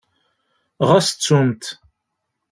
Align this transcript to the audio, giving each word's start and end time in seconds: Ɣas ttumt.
Ɣas 0.89 1.07
ttumt. 1.09 1.63